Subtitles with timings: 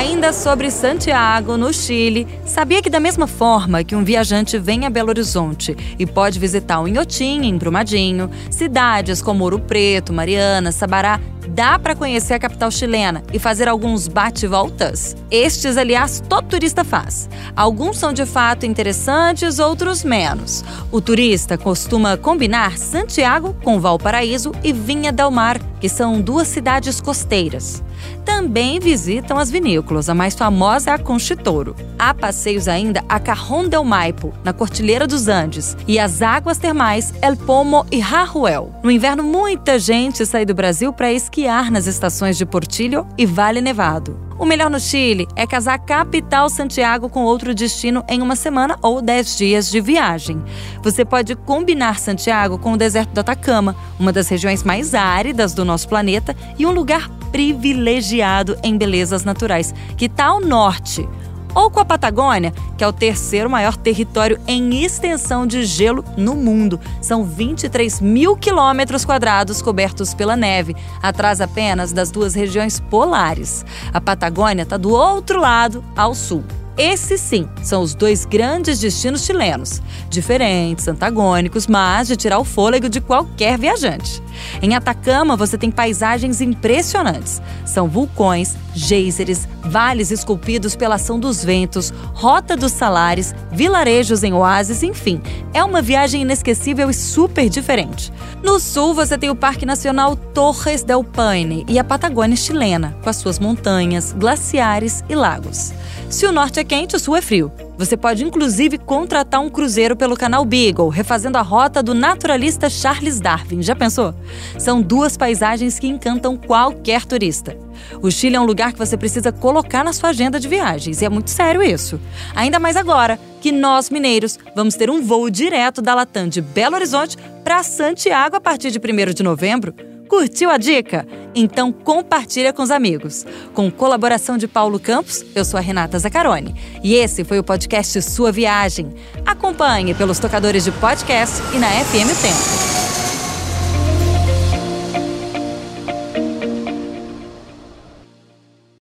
[0.00, 4.90] Ainda sobre Santiago, no Chile, sabia que da mesma forma que um viajante vem a
[4.90, 11.20] Belo Horizonte e pode visitar o Inhotim, em Brumadinho, cidades como Ouro Preto, Mariana, Sabará,
[11.48, 15.16] dá para conhecer a capital chilena e fazer alguns bate-voltas?
[15.30, 17.28] Estes, aliás, todo turista faz.
[17.56, 20.64] Alguns são de fato interessantes, outros menos.
[20.92, 27.00] O turista costuma combinar Santiago com Valparaíso e Vinha del Mar, que são duas cidades
[27.00, 27.82] costeiras.
[28.24, 31.74] Também visitam as vinícolas, a mais famosa é a Conchitouro.
[31.98, 37.12] Há passeios ainda a Cajón del Maipo, na Cordilheira dos Andes, e as águas termais
[37.20, 38.72] El Pomo e Raruel.
[38.82, 41.29] No inverno, muita gente sai do Brasil para esquiar
[41.70, 44.18] nas estações de Portillo e Vale Nevado.
[44.36, 49.00] O melhor no Chile é casar capital Santiago com outro destino em uma semana ou
[49.00, 50.42] dez dias de viagem.
[50.82, 55.64] Você pode combinar Santiago com o deserto do Atacama, uma das regiões mais áridas do
[55.64, 61.08] nosso planeta e um lugar privilegiado em belezas naturais, que está ao norte
[61.54, 66.34] ou com a Patagônia, que é o terceiro maior território em extensão de gelo no
[66.34, 66.80] mundo.
[67.00, 73.64] São 23 mil quilômetros quadrados cobertos pela neve, atrás apenas das duas regiões polares.
[73.92, 76.44] A Patagônia está do outro lado, ao sul.
[76.80, 82.88] Esses sim são os dois grandes destinos chilenos, diferentes, antagônicos, mas de tirar o fôlego
[82.88, 84.22] de qualquer viajante.
[84.62, 87.42] Em Atacama, você tem paisagens impressionantes.
[87.66, 94.82] São vulcões, geysers, vales esculpidos pela ação dos ventos, rota dos salares, vilarejos em oásis,
[94.82, 95.20] enfim.
[95.52, 98.10] É uma viagem inesquecível e super diferente.
[98.42, 103.10] No sul, você tem o Parque Nacional Torres del Paine e a Patagônia chilena, com
[103.10, 105.74] as suas montanhas, glaciares e lagos.
[106.08, 107.50] Se o norte é quente, o sul é frio.
[107.76, 113.18] Você pode inclusive contratar um cruzeiro pelo canal Beagle, refazendo a rota do naturalista Charles
[113.18, 113.60] Darwin.
[113.60, 114.14] Já pensou?
[114.56, 117.56] São duas paisagens que encantam qualquer turista.
[118.00, 121.04] O Chile é um lugar que você precisa colocar na sua agenda de viagens, e
[121.04, 122.00] é muito sério isso.
[122.36, 126.76] Ainda mais agora que nós, mineiros, vamos ter um voo direto da Latam de Belo
[126.76, 129.89] Horizonte para Santiago a partir de 1 de novembro.
[130.10, 131.06] Curtiu a dica?
[131.36, 133.24] Então compartilha com os amigos.
[133.54, 136.52] Com colaboração de Paulo Campos, eu sou a Renata Zacarone.
[136.82, 138.92] E esse foi o podcast Sua Viagem.
[139.24, 142.69] Acompanhe pelos tocadores de podcast e na FM Tempo.